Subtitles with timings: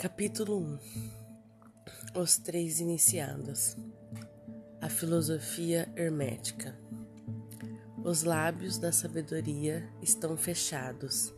[0.00, 0.56] Capítulo
[2.14, 3.76] 1 Os Três Iniciados.
[4.80, 6.74] A Filosofia Hermética.
[8.02, 11.34] Os lábios da sabedoria estão fechados,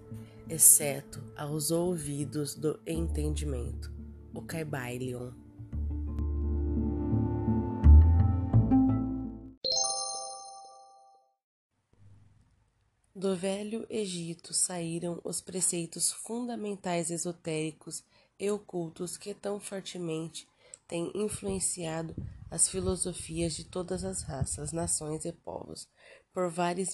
[0.49, 3.93] exceto aos ouvidos do entendimento.
[4.33, 5.33] O Kaibailion.
[13.13, 18.05] Do Velho Egito saíram os preceitos fundamentais esotéricos
[18.43, 20.49] e ocultos que tão fortemente
[20.89, 22.13] têm influenciado
[22.51, 25.89] as filosofias de todas as raças, nações e povos.
[26.33, 26.89] Por vários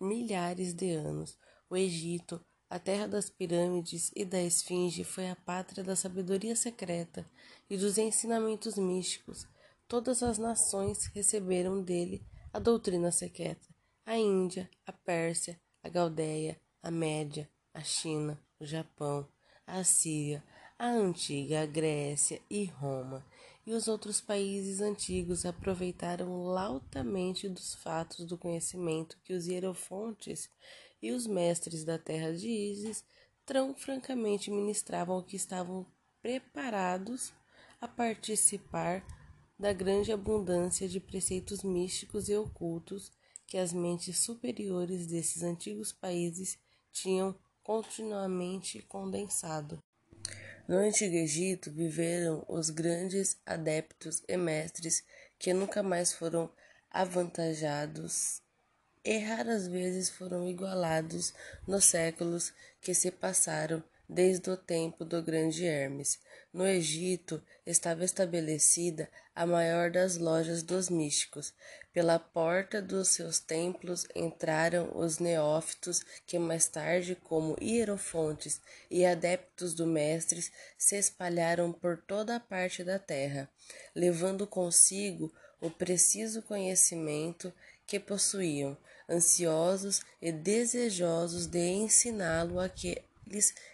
[0.00, 5.84] milhares de anos, o Egito, a terra das pirâmides e da esfinge, foi a pátria
[5.84, 7.30] da sabedoria secreta
[7.68, 9.46] e dos ensinamentos místicos.
[9.86, 13.68] Todas as nações receberam dele a doutrina secreta.
[14.06, 19.28] A Índia, a Pérsia, a Galdeia, a Média, a China, o Japão,
[19.66, 20.42] a Síria,
[20.84, 23.24] a antiga Grécia e Roma,
[23.66, 30.50] e os outros países antigos aproveitaram lautamente dos fatos do conhecimento que os hierofontes
[31.00, 33.02] e os mestres da terra de Ísis
[33.46, 35.86] tão francamente ministravam que estavam
[36.20, 37.32] preparados
[37.80, 39.02] a participar
[39.58, 43.10] da grande abundância de preceitos místicos e ocultos
[43.46, 46.58] que as mentes superiores desses antigos países
[46.92, 49.82] tinham continuamente condensado.
[50.66, 55.04] No Antigo Egito viveram os grandes adeptos e mestres
[55.38, 56.50] que nunca mais foram
[56.90, 58.40] avantajados
[59.04, 61.34] e raras vezes foram igualados
[61.66, 66.18] nos séculos que se passaram desde o tempo do grande Hermes.
[66.52, 71.52] No Egito estava estabelecida a maior das lojas dos místicos.
[71.92, 79.74] Pela porta dos seus templos entraram os neófitos que mais tarde, como hierofontes e adeptos
[79.74, 83.48] do mestres, se espalharam por toda a parte da terra,
[83.94, 87.52] levando consigo o preciso conhecimento
[87.86, 88.76] que possuíam,
[89.08, 93.04] ansiosos e desejosos de ensiná-lo àqueles
[93.50, 93.73] que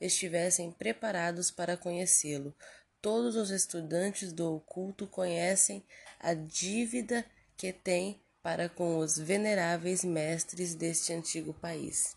[0.00, 2.54] estivessem preparados para conhecê-lo.
[3.00, 5.84] Todos os estudantes do oculto conhecem
[6.18, 7.24] a dívida
[7.56, 12.16] que têm para com os veneráveis mestres deste antigo país.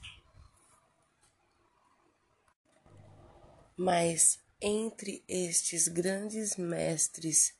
[3.75, 7.53] Mas entre estes grandes mestres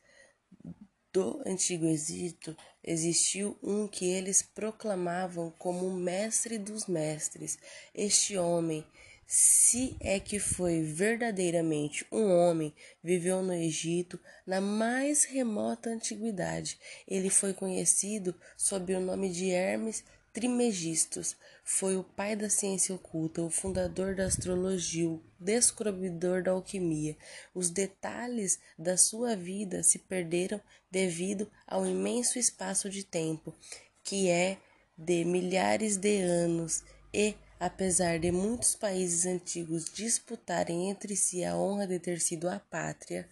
[1.12, 7.58] do antigo Egito existiu um que eles proclamavam como mestre dos mestres.
[7.94, 8.86] Este homem
[9.26, 16.78] se é que foi verdadeiramente um homem, viveu no Egito na mais remota antiguidade.
[17.08, 21.36] Ele foi conhecido sob o nome de Hermes Trimegistus.
[21.64, 27.16] Foi o pai da ciência oculta, o fundador da astrologia, o descobridor da alquimia.
[27.54, 33.54] Os detalhes da sua vida se perderam devido ao imenso espaço de tempo,
[34.02, 34.58] que é
[34.96, 36.82] de milhares de anos,
[37.12, 37.34] e
[37.64, 43.28] Apesar de muitos países antigos disputarem entre si a honra de ter sido a pátria,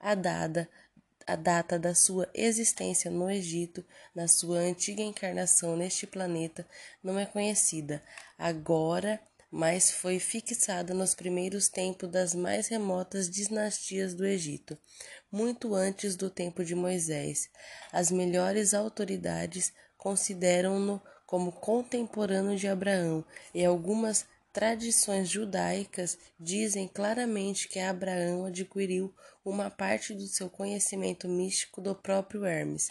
[0.00, 0.68] a dada
[1.24, 6.66] a data da sua existência no Egito, na sua antiga encarnação neste planeta,
[7.00, 8.02] não é conhecida.
[8.36, 14.76] Agora, mas foi fixada nos primeiros tempos das mais remotas dinastias do Egito,
[15.30, 17.48] muito antes do tempo de Moisés.
[17.92, 23.24] As melhores autoridades consideram-no como contemporâneo de Abraão,
[23.54, 29.14] e algumas tradições judaicas dizem claramente que Abraão adquiriu
[29.44, 32.88] uma parte do seu conhecimento místico do próprio Hermes,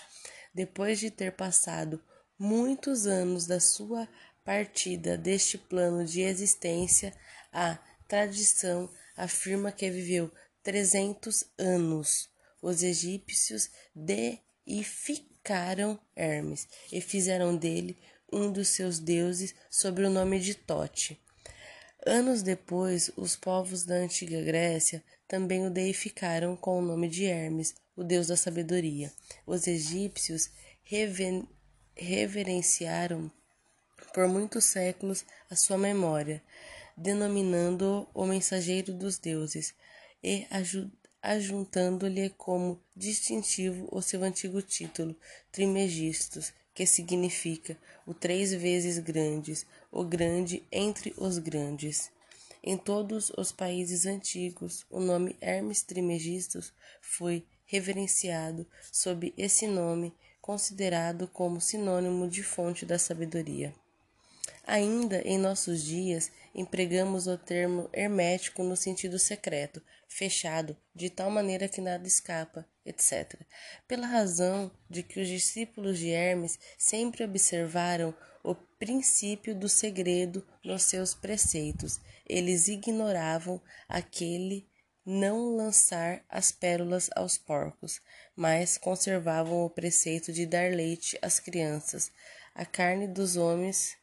[0.53, 2.01] depois de ter passado
[2.39, 4.07] muitos anos da sua
[4.45, 7.13] partida deste plano de existência,
[7.51, 10.31] a tradição afirma que viveu
[10.63, 12.29] 300 anos.
[12.61, 17.97] Os egípcios deificaram Hermes e fizeram dele
[18.31, 21.19] um dos seus deuses sob o nome de Tote.
[22.05, 27.75] Anos depois, os povos da antiga Grécia também o deificaram com o nome de Hermes,
[27.95, 29.11] o deus da sabedoria.
[29.45, 30.49] Os egípcios
[30.83, 31.43] rever
[31.95, 33.29] reverenciaram
[34.13, 36.41] por muitos séculos a sua memória,
[36.95, 39.73] denominando-o o mensageiro dos deuses
[40.23, 40.47] e
[41.21, 45.15] ajuntando-lhe como distintivo o seu antigo título,
[45.51, 52.11] Trimegistus, que significa o três vezes grandes, o grande entre os grandes.
[52.63, 61.27] Em todos os países antigos, o nome Hermes Trimegistus foi reverenciado sob esse nome, considerado
[61.27, 63.73] como sinônimo de fonte da sabedoria.
[64.65, 71.67] Ainda em nossos dias, empregamos o termo hermético no sentido secreto, fechado, de tal maneira
[71.67, 73.39] que nada escapa, etc.
[73.87, 78.13] Pela razão de que os discípulos de Hermes sempre observaram
[78.43, 84.67] o princípio do segredo nos seus preceitos, eles ignoravam aquele
[85.05, 88.01] não lançar as pérolas aos porcos,
[88.35, 92.11] mas conservavam o preceito de dar leite às crianças.
[92.53, 93.97] A carne dos homens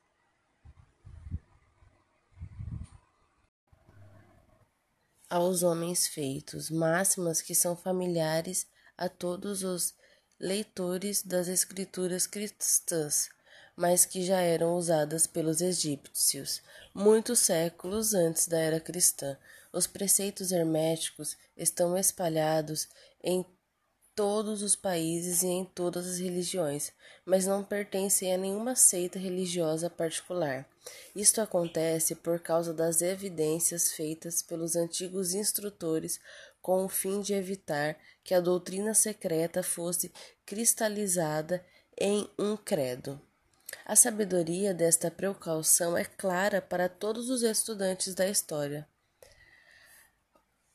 [5.29, 9.95] aos homens feitos, máximas que são familiares a todos os
[10.39, 13.29] leitores das escrituras cristãs,
[13.77, 16.63] mas que já eram usadas pelos egípcios
[16.97, 19.37] muitos séculos antes da era cristã.
[19.71, 22.89] Os preceitos herméticos estão espalhados
[23.23, 23.45] em
[24.15, 26.91] todos os países e em todas as religiões,
[27.23, 30.67] mas não pertencem a nenhuma seita religiosa particular.
[31.15, 36.19] Isto acontece por causa das evidências feitas pelos antigos instrutores
[36.67, 40.13] com o fim de evitar que a doutrina secreta fosse
[40.45, 41.65] cristalizada
[41.97, 43.21] em um credo.
[43.85, 48.85] A sabedoria desta precaução é clara para todos os estudantes da história.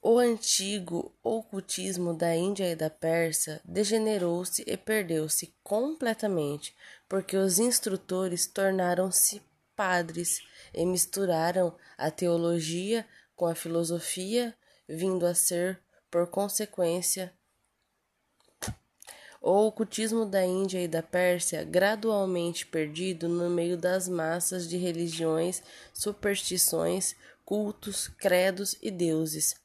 [0.01, 6.73] O antigo ocultismo da Índia e da Pérsia degenerou-se e perdeu-se completamente,
[7.09, 9.41] porque os instrutores tornaram-se
[9.75, 10.39] padres
[10.73, 13.05] e misturaram a teologia
[13.35, 14.55] com a filosofia,
[14.87, 15.79] vindo a ser,
[16.09, 17.33] por consequência,
[19.41, 25.63] o ocultismo da Índia e da Pérsia gradualmente perdido no meio das massas de religiões,
[25.91, 29.55] superstições, cultos, credos e deuses.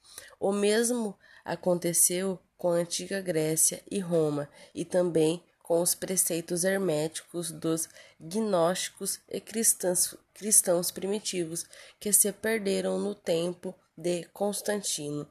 [0.41, 1.15] O mesmo
[1.45, 7.89] aconteceu com a antiga Grécia e Roma, e também com os preceitos herméticos dos
[8.19, 11.67] gnósticos e cristãos, cristãos primitivos,
[12.01, 15.27] que se perderam no tempo de Constantino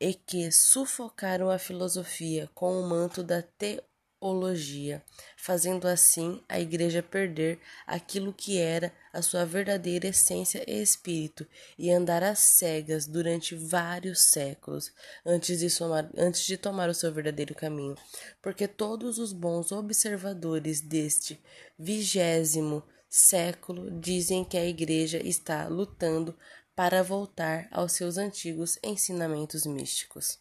[0.00, 5.02] e que sufocaram a filosofia com o manto da teologia,
[5.36, 11.46] fazendo assim a Igreja perder aquilo que era a sua verdadeira essência e espírito
[11.78, 14.92] e andar às cegas durante vários séculos
[15.24, 17.96] antes de, somar, antes de tomar o seu verdadeiro caminho,
[18.40, 21.40] porque todos os bons observadores deste
[21.78, 22.82] vigésimo
[23.12, 26.34] século dizem que a Igreja está lutando
[26.82, 30.40] para voltar aos seus antigos ensinamentos místicos.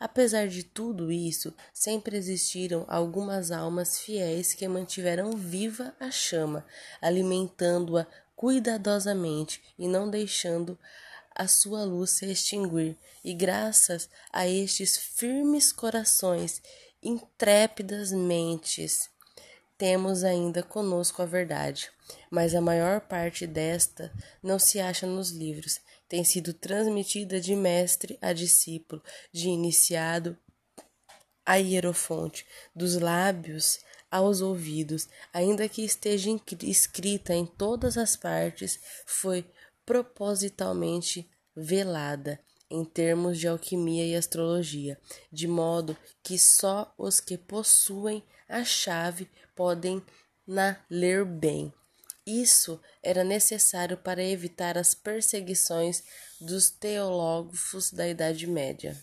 [0.00, 6.66] Apesar de tudo isso, sempre existiram algumas almas fiéis que mantiveram viva a chama,
[7.00, 10.76] alimentando-a cuidadosamente e não deixando
[11.32, 16.60] a sua luz se extinguir, e graças a estes firmes corações,
[17.00, 19.11] intrépidas mentes,
[19.82, 21.90] temos ainda conosco a verdade,
[22.30, 28.16] mas a maior parte desta não se acha nos livros, tem sido transmitida de mestre
[28.22, 29.02] a discípulo,
[29.32, 30.38] de iniciado
[31.44, 36.30] a hierofonte, dos lábios aos ouvidos, ainda que esteja
[36.62, 39.44] escrita em todas as partes, foi
[39.84, 42.38] propositalmente velada
[42.72, 44.98] em termos de alquimia e astrologia,
[45.30, 50.02] de modo que só os que possuem a chave podem
[50.46, 51.72] na ler bem.
[52.26, 56.02] Isso era necessário para evitar as perseguições
[56.40, 58.96] dos teólogos da Idade Média,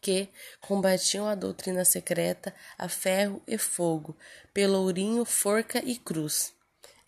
[0.00, 0.28] que
[0.60, 4.16] combatiam a doutrina secreta a ferro e fogo,
[4.54, 6.52] pelourinho, forca e cruz.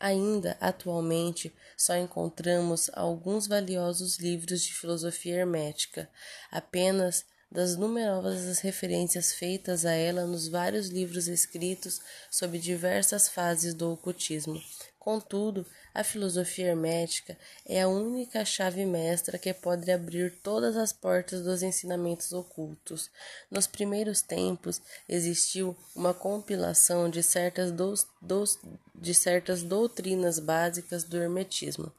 [0.02, 6.11] Ainda atualmente só encontramos alguns valiosos livros de filosofia hermética,
[6.50, 13.92] apenas das numerosas referências feitas a ela nos vários livros escritos sobre diversas fases do
[13.92, 14.61] ocultismo.
[14.99, 21.42] Contudo, a filosofia hermética é a única chave mestra que pode abrir todas as portas
[21.42, 23.11] dos ensinamentos ocultos.
[23.50, 28.59] Nos primeiros tempos existiu uma compilação de certas, dos, dos,
[29.02, 31.92] de certas doutrinas básicas do hermetismo,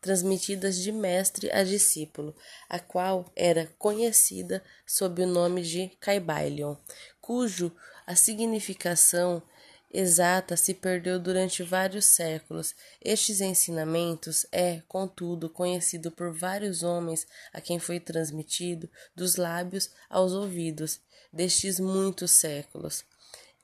[0.00, 2.34] transmitidas de mestre a discípulo,
[2.68, 6.76] a qual era conhecida sob o nome de Caibalion,
[7.20, 7.74] cujo
[8.06, 9.42] a significação
[9.92, 12.74] exata se perdeu durante vários séculos.
[13.00, 20.32] Estes ensinamentos é, contudo, conhecido por vários homens a quem foi transmitido dos lábios aos
[20.32, 21.00] ouvidos
[21.32, 23.04] destes muitos séculos.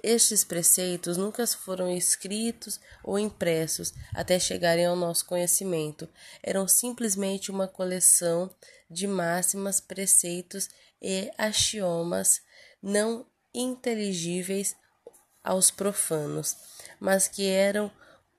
[0.03, 6.09] Estes preceitos nunca foram escritos ou impressos até chegarem ao nosso conhecimento.
[6.43, 8.51] Eram simplesmente uma coleção
[8.91, 10.69] de máximas, preceitos
[11.01, 12.41] e axiomas
[12.83, 14.75] não inteligíveis
[15.43, 16.57] aos profanos,
[16.99, 17.91] mas que eram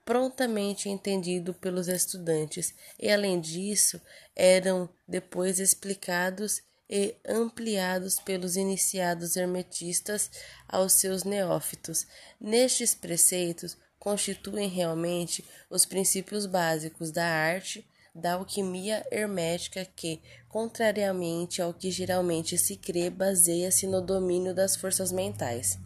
[0.04, 4.00] prontamente entendido pelos estudantes e, além disso,
[4.34, 10.30] eram depois explicados e ampliados pelos iniciados hermetistas
[10.68, 12.06] aos seus neófitos.
[12.40, 21.72] Nestes preceitos constituem realmente os princípios básicos da arte da alquimia hermética que, contrariamente ao
[21.72, 25.78] que geralmente se crê, baseia-se no domínio das forças mentais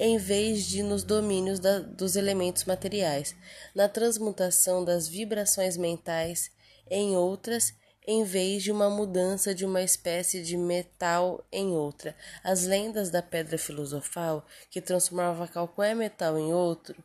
[0.00, 3.36] em vez de nos domínios da, dos elementos materiais,
[3.74, 6.50] na transmutação das vibrações mentais
[6.90, 7.74] em outras,
[8.12, 12.16] em vez de uma mudança de uma espécie de metal em outra.
[12.42, 16.96] As lendas da pedra filosofal, que transformava qualquer metal em outro,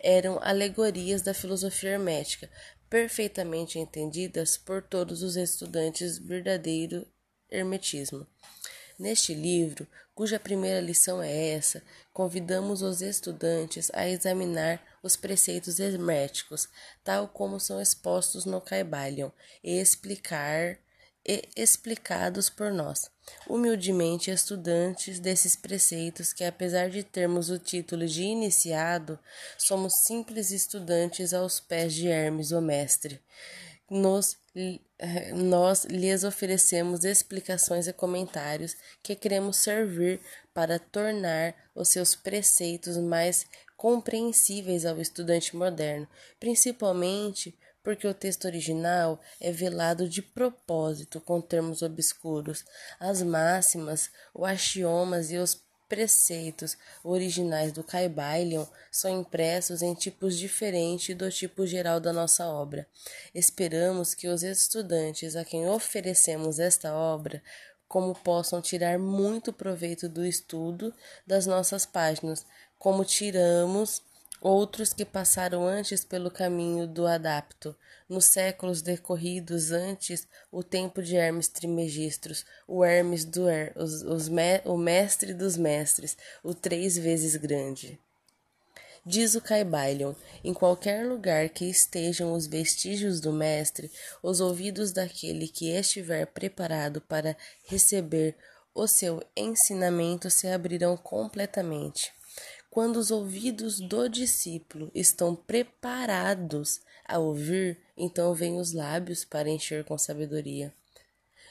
[0.00, 2.48] eram alegorias da filosofia hermética,
[2.88, 7.06] perfeitamente entendidas por todos os estudantes verdadeiro
[7.50, 8.26] hermetismo.
[8.96, 11.82] Neste livro, cuja primeira lição é essa,
[12.12, 16.68] convidamos os estudantes a examinar os preceitos herméticos,
[17.02, 19.30] tal como são expostos no Caibalion,
[19.64, 20.78] e explicar
[21.26, 23.10] e explicados por nós,
[23.48, 29.18] humildemente estudantes desses preceitos que, apesar de termos o título de iniciado,
[29.58, 33.20] somos simples estudantes aos pés de Hermes, o mestre
[33.94, 34.36] nos,
[35.34, 40.20] nós lhes oferecemos explicações e comentários que queremos servir
[40.52, 43.46] para tornar os seus preceitos mais
[43.76, 46.08] compreensíveis ao estudante moderno,
[46.40, 52.64] principalmente porque o texto original é velado de propósito com termos obscuros,
[52.98, 55.54] as máximas, os axiomas e os
[55.88, 62.86] preceitos originais do Caibalion são impressos em tipos diferentes do tipo geral da nossa obra.
[63.34, 67.42] Esperamos que os estudantes a quem oferecemos esta obra
[67.86, 70.92] como possam tirar muito proveito do estudo
[71.26, 72.44] das nossas páginas,
[72.78, 74.02] como tiramos
[74.44, 77.74] outros que passaram antes pelo caminho do adapto,
[78.06, 84.28] nos séculos decorridos antes o tempo de Hermes Trismegistros, o Hermes do Her, os, os
[84.28, 87.98] me, o mestre dos mestres, o três vezes grande.
[89.06, 93.90] Diz o Caibalion, em qualquer lugar que estejam os vestígios do mestre,
[94.22, 97.34] os ouvidos daquele que estiver preparado para
[97.66, 98.36] receber
[98.74, 102.12] o seu ensinamento se abrirão completamente.
[102.74, 109.84] Quando os ouvidos do discípulo estão preparados a ouvir, então vêm os lábios para encher
[109.84, 110.74] com sabedoria.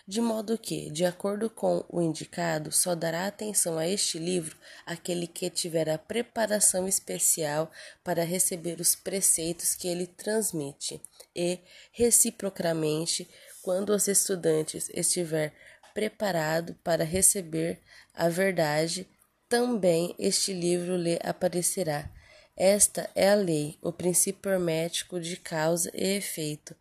[0.06, 5.26] De modo que, de acordo com o indicado, só dará atenção a este livro aquele
[5.26, 7.72] que tiver a preparação especial
[8.04, 11.02] para receber os preceitos que ele transmite,
[11.34, 11.58] e,
[11.94, 13.30] reciprocamente,
[13.62, 15.54] quando os estudantes estiver
[15.94, 17.80] preparado para receber
[18.14, 19.08] a verdade,
[19.54, 22.10] também este livro lhe aparecerá.
[22.58, 26.76] Esta é a lei, o princípio hermético de causa e efeito,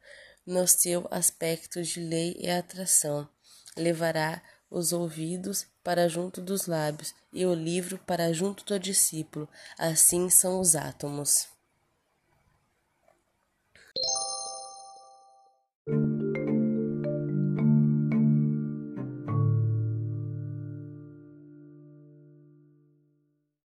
[0.46, 3.28] no seu aspecto de lei e atração.
[3.76, 9.46] Levará os ouvidos para junto dos lábios e o livro para junto do discípulo.
[9.76, 11.51] Assim são os átomos.